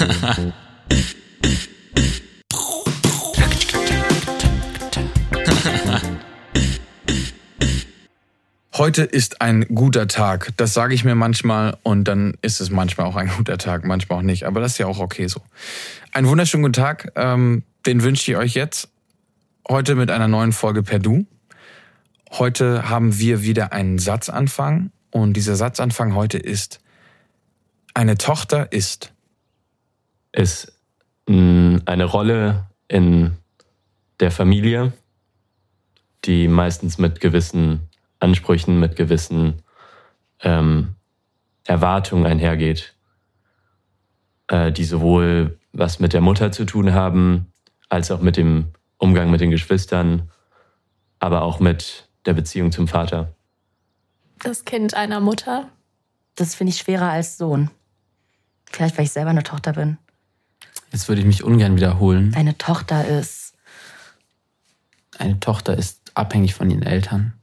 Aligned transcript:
Heute 8.72 9.02
ist 9.02 9.42
ein 9.42 9.66
guter 9.74 10.08
Tag. 10.08 10.52
Das 10.56 10.72
sage 10.72 10.94
ich 10.94 11.04
mir 11.04 11.14
manchmal 11.14 11.76
und 11.82 12.04
dann 12.04 12.38
ist 12.40 12.62
es 12.62 12.70
manchmal 12.70 13.06
auch 13.06 13.16
ein 13.16 13.28
guter 13.36 13.58
Tag, 13.58 13.84
manchmal 13.84 14.20
auch 14.20 14.22
nicht. 14.22 14.44
Aber 14.44 14.60
das 14.60 14.72
ist 14.72 14.78
ja 14.78 14.86
auch 14.86 15.00
okay 15.00 15.26
so. 15.26 15.42
Einen 16.12 16.28
wunderschönen 16.28 16.62
guten 16.62 16.72
Tag. 16.72 17.12
Ähm, 17.16 17.64
den 17.84 18.02
wünsche 18.02 18.30
ich 18.30 18.38
euch 18.38 18.54
jetzt. 18.54 18.88
Heute 19.68 19.96
mit 19.96 20.10
einer 20.10 20.28
neuen 20.28 20.52
Folge 20.52 20.82
per 20.82 20.98
Du. 20.98 21.26
Heute 22.30 22.88
haben 22.88 23.18
wir 23.18 23.42
wieder 23.42 23.74
einen 23.74 23.98
Satzanfang 23.98 24.92
und 25.10 25.34
dieser 25.34 25.56
Satzanfang 25.56 26.14
heute 26.14 26.38
ist, 26.38 26.80
eine 27.92 28.16
Tochter 28.16 28.72
ist. 28.72 29.12
Ist 30.40 30.72
mh, 31.28 31.82
eine 31.84 32.04
Rolle 32.04 32.70
in 32.88 33.36
der 34.20 34.30
Familie, 34.30 34.94
die 36.24 36.48
meistens 36.48 36.96
mit 36.96 37.20
gewissen 37.20 37.90
Ansprüchen, 38.20 38.80
mit 38.80 38.96
gewissen 38.96 39.60
ähm, 40.40 40.94
Erwartungen 41.66 42.24
einhergeht, 42.24 42.94
äh, 44.46 44.72
die 44.72 44.84
sowohl 44.84 45.58
was 45.74 46.00
mit 46.00 46.14
der 46.14 46.22
Mutter 46.22 46.52
zu 46.52 46.64
tun 46.64 46.94
haben, 46.94 47.52
als 47.90 48.10
auch 48.10 48.22
mit 48.22 48.38
dem 48.38 48.72
Umgang 48.96 49.30
mit 49.30 49.42
den 49.42 49.50
Geschwistern, 49.50 50.30
aber 51.18 51.42
auch 51.42 51.60
mit 51.60 52.08
der 52.24 52.32
Beziehung 52.32 52.72
zum 52.72 52.88
Vater. 52.88 53.34
Das 54.38 54.64
Kind 54.64 54.94
einer 54.94 55.20
Mutter. 55.20 55.68
Das 56.34 56.54
finde 56.54 56.70
ich 56.70 56.78
schwerer 56.78 57.10
als 57.10 57.36
Sohn. 57.36 57.70
Vielleicht, 58.64 58.96
weil 58.96 59.04
ich 59.04 59.12
selber 59.12 59.28
eine 59.28 59.42
Tochter 59.42 59.74
bin. 59.74 59.98
Jetzt 60.92 61.08
würde 61.08 61.20
ich 61.20 61.26
mich 61.26 61.44
ungern 61.44 61.76
wiederholen. 61.76 62.34
Eine 62.34 62.58
Tochter 62.58 63.06
ist. 63.06 63.54
Eine 65.18 65.38
Tochter 65.38 65.76
ist 65.76 66.00
abhängig 66.14 66.54
von 66.54 66.70
ihren 66.70 66.82
Eltern. 66.82 67.34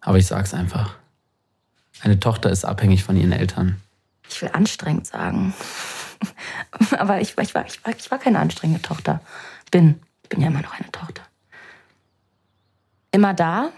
Aber 0.00 0.16
ich 0.18 0.26
sag's 0.26 0.54
einfach. 0.54 0.96
Eine 2.00 2.20
Tochter 2.20 2.50
ist 2.50 2.64
abhängig 2.64 3.04
von 3.04 3.16
ihren 3.16 3.32
Eltern. 3.32 3.82
Ich 4.30 4.40
will 4.40 4.50
anstrengend 4.52 5.06
sagen. 5.06 5.52
Aber 6.98 7.20
ich, 7.20 7.36
ich, 7.38 7.54
war, 7.54 7.66
ich, 7.66 7.84
war, 7.84 7.94
ich 7.96 8.10
war 8.10 8.18
keine 8.18 8.38
anstrengende 8.38 8.80
Tochter. 8.80 9.20
Bin. 9.70 10.00
Ich 10.22 10.28
bin 10.28 10.40
ja 10.40 10.48
immer 10.48 10.62
noch 10.62 10.78
eine 10.78 10.90
Tochter. 10.92 11.22
Immer 13.10 13.34
da. 13.34 13.70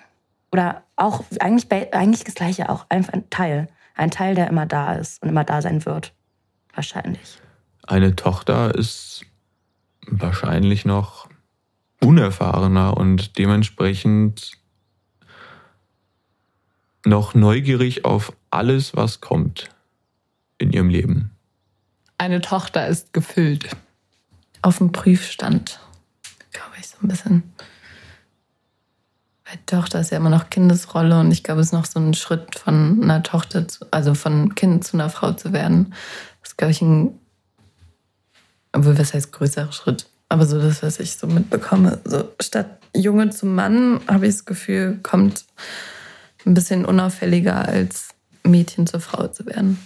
Oder 0.53 0.83
auch 0.97 1.25
eigentlich, 1.41 1.71
eigentlich 1.95 2.25
das 2.25 2.34
Gleiche 2.34 2.69
auch. 2.69 2.87
Einfach 2.89 3.12
ein 3.12 3.29
Teil. 3.31 3.69
Ein 3.95 4.11
Teil, 4.11 4.34
der 4.34 4.49
immer 4.49 4.67
da 4.67 4.95
ist 4.95 5.23
und 5.23 5.29
immer 5.29 5.45
da 5.45 5.62
sein 5.62 5.84
wird. 5.84 6.12
Wahrscheinlich. 6.75 7.39
Eine 7.87 8.15
Tochter 8.17 8.75
ist 8.75 9.25
wahrscheinlich 10.07 10.85
noch 10.85 11.29
unerfahrener 12.01 12.97
und 12.97 13.39
dementsprechend 13.39 14.53
noch 17.05 17.35
neugierig 17.35 18.05
auf 18.05 18.33
alles, 18.51 18.95
was 18.95 19.21
kommt 19.21 19.71
in 20.59 20.73
ihrem 20.73 20.89
Leben. 20.89 21.31
Eine 22.19 22.41
Tochter 22.41 22.87
ist 22.87 23.12
gefüllt. 23.12 23.71
Auf 24.62 24.79
dem 24.79 24.93
Prüfstand, 24.93 25.81
glaube 26.53 26.73
ich, 26.79 26.89
so 26.89 26.97
ein 27.03 27.09
bisschen. 27.09 27.55
Weil 29.47 29.59
Tochter 29.67 30.01
ist 30.01 30.11
ja 30.11 30.19
immer 30.19 30.31
noch 30.31 30.51
Kindesrolle 30.51 31.19
und 31.19 31.33
ich 31.33 31.43
glaube, 31.43 31.62
es 31.62 31.69
ist 31.69 31.73
noch 31.73 31.87
so 31.87 31.99
ein 31.99 32.15
Schritt 32.15 32.59
von 32.59 33.03
einer 33.03 33.23
Tochter, 33.23 33.67
zu, 33.67 33.87
also 33.91 34.15
von 34.15 34.55
Kind 34.55 34.84
zu 34.84 34.97
einer 34.97 35.09
Frau 35.09 35.33
zu 35.33 35.53
werden. 35.53 35.95
Das 36.41 36.51
ist, 36.51 36.59
glaube 36.59 36.73
ich, 36.73 36.83
ein, 36.83 37.19
obwohl, 38.73 38.99
was 38.99 39.15
heißt 39.15 39.33
größerer 39.33 39.73
Schritt? 39.73 40.09
Aber 40.29 40.47
so 40.47 40.61
das, 40.61 40.83
was 40.83 41.01
ich 41.01 41.17
so 41.17 41.27
mitbekomme. 41.27 42.01
So 42.05 42.33
statt 42.41 42.78
Junge 42.95 43.31
zum 43.31 43.55
Mann, 43.55 44.01
habe 44.06 44.27
ich 44.27 44.34
das 44.34 44.45
Gefühl, 44.45 44.99
kommt 45.03 45.45
ein 46.47 46.55
bisschen 46.55 46.84
unauffälliger 46.84 47.69
als 47.69 48.11
Mädchen 48.45 48.87
zur 48.87 49.00
Frau 49.00 49.29
zu 49.29 49.47
werden. 49.47 49.79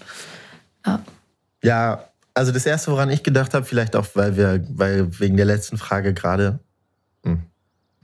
Ja. 0.87 1.03
Ja, 1.63 2.05
also 2.35 2.53
das 2.53 2.67
erste, 2.67 2.91
woran 2.91 3.11
ich 3.11 3.23
gedacht 3.23 3.55
habe, 3.55 3.65
vielleicht 3.65 3.97
auch, 3.97 4.07
weil 4.15 4.37
wir, 4.37 4.65
weil 4.71 5.19
wegen 5.19 5.37
der 5.37 5.47
letzten 5.47 5.79
Frage 5.79 6.13
gerade. 6.13 6.59
Hm, 7.25 7.43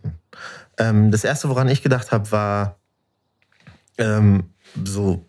hm. 0.02 0.12
Ähm, 0.78 1.10
das 1.10 1.24
erste, 1.24 1.48
woran 1.48 1.68
ich 1.68 1.82
gedacht 1.82 2.10
habe, 2.10 2.30
war 2.32 2.80
ähm, 3.98 4.44
so 4.84 5.26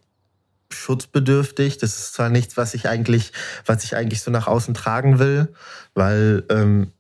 schutzbedürftig. 0.74 1.78
Das 1.78 1.98
ist 1.98 2.14
zwar 2.14 2.30
nichts, 2.30 2.58
was 2.58 2.74
ich 2.74 2.88
eigentlich, 2.88 3.32
was 3.66 3.84
ich 3.84 3.96
eigentlich 3.96 4.22
so 4.22 4.32
nach 4.32 4.48
außen 4.48 4.74
tragen 4.74 5.20
will, 5.20 5.54
weil 5.94 6.44
ähm, 6.50 6.92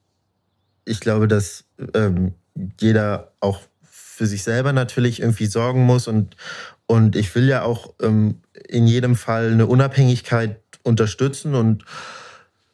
ich 0.85 0.99
glaube, 0.99 1.27
dass 1.27 1.65
ähm, 1.93 2.33
jeder 2.79 3.31
auch 3.39 3.61
für 3.81 4.25
sich 4.25 4.43
selber 4.43 4.73
natürlich 4.73 5.21
irgendwie 5.21 5.47
sorgen 5.47 5.85
muss 5.85 6.07
und 6.07 6.35
und 6.91 7.15
ich 7.15 7.33
will 7.35 7.47
ja 7.47 7.63
auch 7.63 7.93
ähm, 8.01 8.41
in 8.67 8.85
jedem 8.85 9.15
Fall 9.15 9.53
eine 9.53 9.65
Unabhängigkeit 9.65 10.59
unterstützen 10.83 11.55
und 11.55 11.85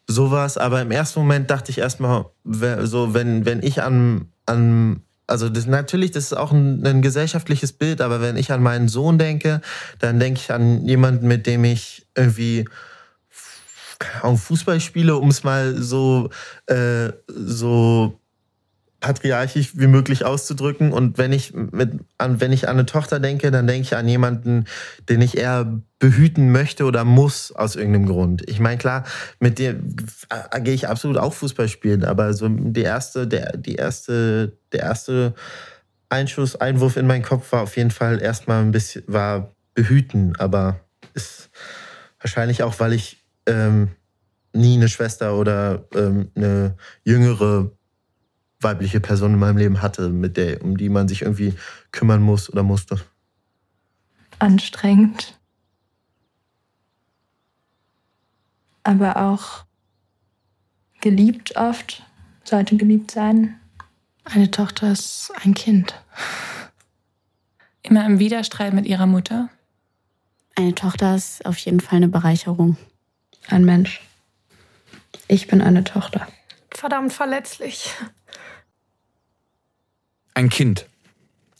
sowas. 0.07 0.57
Aber 0.57 0.81
im 0.81 0.90
ersten 0.90 1.19
Moment 1.19 1.52
dachte 1.52 1.69
ich 1.69 1.78
erstmal, 1.78 2.25
so, 2.44 3.13
wenn, 3.13 3.46
wenn 3.46 3.62
ich 3.62 3.84
an, 3.84 4.30
an 4.47 5.03
also 5.27 5.49
das, 5.49 5.67
natürlich, 5.67 6.11
das 6.11 6.25
ist 6.25 6.33
auch 6.33 6.51
ein, 6.51 6.85
ein, 6.85 7.01
gesellschaftliches 7.01 7.73
Bild, 7.73 8.01
aber 8.01 8.21
wenn 8.21 8.38
ich 8.38 8.51
an 8.51 8.63
meinen 8.63 8.88
Sohn 8.88 9.17
denke, 9.17 9.61
dann 9.99 10.19
denke 10.19 10.39
ich 10.39 10.51
an 10.51 10.85
jemanden, 10.85 11.27
mit 11.27 11.45
dem 11.45 11.65
ich 11.65 12.07
irgendwie 12.15 12.65
Fußball 14.38 14.79
spiele, 14.79 15.17
um 15.17 15.29
es 15.29 15.43
mal 15.43 15.75
so, 15.75 16.29
äh, 16.67 17.11
so 17.27 18.19
patriarchisch 19.00 19.78
wie 19.78 19.88
möglich 19.88 20.25
auszudrücken. 20.25 20.91
Und 20.91 21.18
wenn 21.18 21.31
ich 21.31 21.53
mit, 21.53 22.00
an, 22.18 22.41
wenn 22.41 22.52
ich 22.52 22.68
an 22.68 22.78
eine 22.78 22.85
Tochter 22.85 23.19
denke, 23.19 23.52
dann 23.52 23.68
denke 23.68 23.84
ich 23.84 23.96
an 23.96 24.08
jemanden, 24.08 24.66
den 25.08 25.22
ich 25.22 25.38
eher 25.38 25.81
behüten 26.00 26.52
möchte 26.52 26.85
oder 26.85 27.06
muss 27.06 27.52
aus 27.52 27.75
irgendeinem 27.75 28.07
Grund. 28.07 28.50
Ich 28.50 28.59
meine, 28.59 28.78
klar, 28.78 29.03
mit 29.40 29.59
dir 29.59 29.80
äh, 30.30 30.62
gehe 30.62 30.74
ich 30.74 30.88
absolut 30.88 31.18
auch 31.18 31.34
Fußball 31.34 31.68
spielen, 31.68 32.03
aber 32.03 32.34
so 32.34 32.47
die 32.50 32.81
erste, 32.81 33.28
der, 33.28 33.56
die 33.57 33.75
erste, 33.75 34.57
der 34.72 34.81
erste 34.81 35.36
Einschuss, 36.09 36.56
Einwurf 36.56 36.97
in 36.97 37.07
meinen 37.07 37.24
Kopf 37.24 37.52
war 37.52 37.62
auf 37.63 37.78
jeden 37.78 37.91
Fall 37.91 38.22
erstmal 38.22 38.62
ein 38.62 38.72
bisschen, 38.72 39.03
war 39.07 39.53
behüten, 39.74 40.36
aber 40.38 40.80
ist 41.13 41.50
wahrscheinlich 42.19 42.63
auch, 42.63 42.80
weil 42.80 42.94
ich 42.94 43.24
ähm, 43.46 43.90
nie 44.53 44.75
eine 44.75 44.90
Schwester 44.90 45.36
oder 45.36 45.86
ähm, 45.94 46.31
eine 46.36 46.75
jüngere 47.03 47.72
weibliche 48.59 49.00
Person 49.00 49.34
in 49.34 49.40
meinem 49.40 49.57
Leben 49.57 49.81
hatte, 49.81 50.09
mit 50.09 50.38
der, 50.38 50.63
um 50.63 50.78
die 50.78 50.90
man 50.90 51.07
sich 51.07 51.22
irgendwie 51.22 51.53
kümmern 51.91 52.22
muss 52.22 52.50
oder 52.51 52.63
musste. 52.63 53.00
Anstrengend. 54.40 55.38
Aber 58.84 59.18
auch 59.18 59.66
geliebt 61.01 61.56
oft, 61.56 62.03
sollte 62.44 62.78
geliebt 62.78 63.12
sein. 63.12 63.59
Eine 64.23 64.51
Tochter 64.51 64.91
ist 64.91 65.31
ein 65.44 65.53
Kind. 65.53 65.95
Immer 67.84 68.06
im 68.06 68.19
Widerstreit 68.19 68.74
mit 68.74 68.85
ihrer 68.85 69.06
Mutter. 69.06 69.50
Eine 70.56 70.74
Tochter 70.74 71.16
ist 71.16 71.45
auf 71.45 71.57
jeden 71.59 71.79
Fall 71.79 71.97
eine 71.97 72.07
Bereicherung. 72.07 72.78
Ein 73.47 73.63
Mensch. 73.63 74.01
Ich 75.28 75.47
bin 75.47 75.62
eine 75.62 75.84
Tochter. 75.84 76.28
Verdammt 76.72 77.13
verletzlich. 77.13 77.91
Ein 80.33 80.50
Kind, 80.50 80.88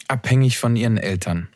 abhängig 0.08 0.60
von 0.60 0.76
ihren 0.76 0.98
Eltern. 0.98 1.50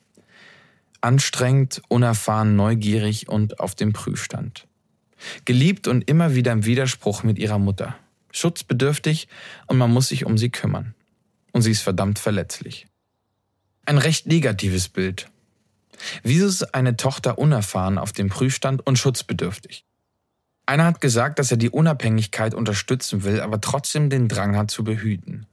Anstrengend, 1.01 1.81
unerfahren, 1.87 2.55
neugierig 2.55 3.27
und 3.29 3.59
auf 3.59 3.75
dem 3.75 3.93
Prüfstand. 3.93 4.67
Geliebt 5.45 5.87
und 5.87 6.09
immer 6.09 6.35
wieder 6.35 6.51
im 6.51 6.65
Widerspruch 6.65 7.23
mit 7.23 7.37
ihrer 7.37 7.59
Mutter. 7.59 7.95
Schutzbedürftig 8.31 9.27
und 9.67 9.77
man 9.77 9.91
muss 9.91 10.07
sich 10.07 10.25
um 10.25 10.37
sie 10.37 10.49
kümmern. 10.49 10.95
Und 11.51 11.61
sie 11.61 11.71
ist 11.71 11.81
verdammt 11.81 12.17
verletzlich. 12.17 12.87
Ein 13.85 13.97
recht 13.97 14.25
negatives 14.25 14.89
Bild. 14.89 15.29
Wieso 16.23 16.47
ist 16.47 16.73
eine 16.73 16.97
Tochter 16.97 17.37
unerfahren 17.37 17.97
auf 17.97 18.13
dem 18.13 18.29
Prüfstand 18.29 18.85
und 18.85 18.97
schutzbedürftig? 18.97 19.85
Einer 20.65 20.85
hat 20.85 21.01
gesagt, 21.01 21.39
dass 21.39 21.51
er 21.51 21.57
die 21.57 21.69
Unabhängigkeit 21.69 22.53
unterstützen 22.53 23.23
will, 23.23 23.41
aber 23.41 23.59
trotzdem 23.61 24.09
den 24.09 24.27
Drang 24.27 24.55
hat 24.55 24.71
zu 24.71 24.83
behüten. 24.83 25.45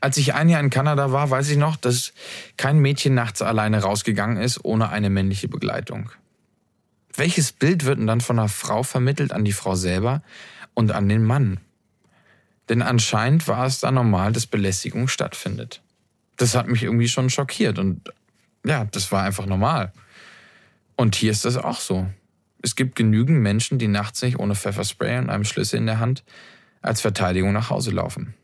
Als 0.00 0.16
ich 0.16 0.34
ein 0.34 0.48
Jahr 0.48 0.60
in 0.60 0.70
Kanada 0.70 1.12
war, 1.12 1.30
weiß 1.30 1.50
ich 1.50 1.58
noch, 1.58 1.76
dass 1.76 2.12
kein 2.56 2.78
Mädchen 2.78 3.14
nachts 3.14 3.42
alleine 3.42 3.82
rausgegangen 3.82 4.38
ist, 4.38 4.64
ohne 4.64 4.88
eine 4.88 5.10
männliche 5.10 5.48
Begleitung. 5.48 6.10
Welches 7.14 7.52
Bild 7.52 7.84
wird 7.84 7.98
denn 7.98 8.06
dann 8.06 8.20
von 8.20 8.38
einer 8.38 8.48
Frau 8.48 8.82
vermittelt 8.82 9.32
an 9.32 9.44
die 9.44 9.52
Frau 9.52 9.74
selber 9.74 10.22
und 10.74 10.92
an 10.92 11.08
den 11.08 11.24
Mann? 11.24 11.60
Denn 12.68 12.82
anscheinend 12.82 13.46
war 13.48 13.66
es 13.66 13.80
da 13.80 13.90
normal, 13.90 14.32
dass 14.32 14.46
Belästigung 14.46 15.08
stattfindet. 15.08 15.82
Das 16.36 16.54
hat 16.54 16.68
mich 16.68 16.82
irgendwie 16.82 17.08
schon 17.08 17.28
schockiert 17.28 17.78
und 17.78 18.08
ja, 18.64 18.84
das 18.84 19.12
war 19.12 19.24
einfach 19.24 19.46
normal. 19.46 19.92
Und 20.96 21.14
hier 21.14 21.32
ist 21.32 21.44
das 21.44 21.56
auch 21.56 21.80
so. 21.80 22.06
Es 22.62 22.76
gibt 22.76 22.96
genügend 22.96 23.40
Menschen, 23.40 23.78
die 23.78 23.88
nachts 23.88 24.22
nicht 24.22 24.38
ohne 24.38 24.54
Pfefferspray 24.54 25.18
und 25.18 25.30
einem 25.30 25.44
Schlüssel 25.44 25.76
in 25.76 25.86
der 25.86 25.98
Hand 25.98 26.24
als 26.82 27.00
Verteidigung 27.00 27.52
nach 27.52 27.70
Hause 27.70 27.90
laufen. 27.90 28.34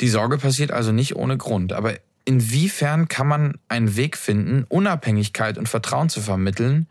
Die 0.00 0.08
Sorge 0.08 0.38
passiert 0.38 0.70
also 0.70 0.92
nicht 0.92 1.16
ohne 1.16 1.36
Grund, 1.36 1.72
aber 1.72 1.94
inwiefern 2.24 3.08
kann 3.08 3.26
man 3.26 3.58
einen 3.68 3.96
Weg 3.96 4.16
finden, 4.16 4.64
Unabhängigkeit 4.68 5.58
und 5.58 5.68
Vertrauen 5.68 6.08
zu 6.08 6.20
vermitteln, 6.20 6.86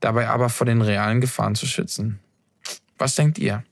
dabei 0.00 0.28
aber 0.28 0.48
vor 0.48 0.66
den 0.66 0.82
realen 0.82 1.20
Gefahren 1.20 1.54
zu 1.54 1.66
schützen? 1.66 2.18
Was 2.98 3.14
denkt 3.14 3.38
ihr? 3.38 3.64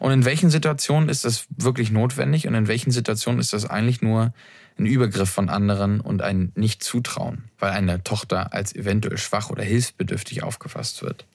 Und 0.00 0.12
in 0.12 0.24
welchen 0.24 0.50
Situationen 0.50 1.08
ist 1.08 1.24
das 1.24 1.46
wirklich 1.56 1.90
notwendig 1.90 2.46
und 2.46 2.54
in 2.54 2.68
welchen 2.68 2.90
Situationen 2.90 3.40
ist 3.40 3.52
das 3.52 3.68
eigentlich 3.68 4.02
nur 4.02 4.32
ein 4.78 4.86
Übergriff 4.86 5.30
von 5.30 5.48
anderen 5.48 6.00
und 6.00 6.22
ein 6.22 6.52
Nicht-Zutrauen, 6.54 7.44
weil 7.58 7.72
eine 7.72 8.02
Tochter 8.02 8.52
als 8.52 8.74
eventuell 8.74 9.18
schwach 9.18 9.50
oder 9.50 9.62
hilfsbedürftig 9.62 10.42
aufgefasst 10.42 11.02
wird? 11.02 11.26